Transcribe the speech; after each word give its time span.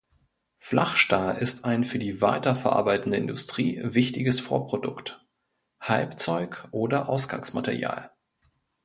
Flachstahl 0.57 1.37
ist 1.37 1.63
ein 1.63 1.83
für 1.83 1.99
die 1.99 2.21
weiterverarbeitende 2.21 3.17
Industrie 3.19 3.79
wichtiges 3.83 4.39
Vorprodukt, 4.39 5.23
Halbzeug 5.79 6.67
oder 6.71 7.07
Ausgangsmaterial. 7.07 8.09